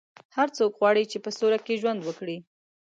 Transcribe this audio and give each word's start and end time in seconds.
هر 0.35 0.47
څوک 0.57 0.71
غواړي 0.79 1.03
چې 1.11 1.17
په 1.25 1.29
سوله 1.37 1.57
کې 1.65 1.79
ژوند 1.81 2.01
وکړي. 2.03 2.37